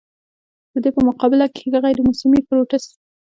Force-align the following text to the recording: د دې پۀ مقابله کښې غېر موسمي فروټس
د 0.71 0.75
دې 0.83 0.89
پۀ 0.95 1.01
مقابله 1.09 1.45
کښې 1.53 1.77
غېر 1.83 1.97
موسمي 2.07 2.39
فروټس 2.47 2.85